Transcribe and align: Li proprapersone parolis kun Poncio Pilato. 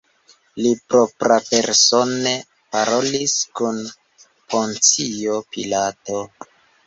Li 0.65 0.69
proprapersone 0.91 2.31
parolis 2.77 3.35
kun 3.59 3.77
Poncio 4.53 5.37
Pilato. 5.53 6.25